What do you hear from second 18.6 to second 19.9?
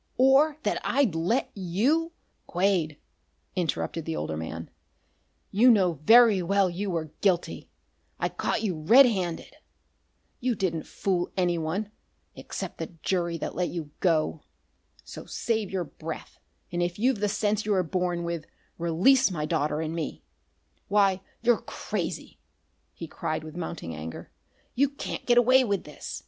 release my daughter